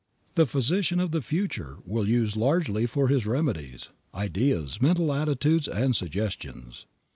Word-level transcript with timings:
The 0.33 0.47
physician 0.47 0.99
of 0.99 1.11
the 1.11 1.21
future 1.21 1.77
will 1.85 2.09
use 2.09 2.35
largely 2.35 2.87
for 2.87 3.07
his 3.07 3.27
remedies, 3.27 3.89
ideas, 4.15 4.81
mental 4.81 5.13
attitudes, 5.13 5.67
and 5.67 5.95
suggestions. 5.95 6.87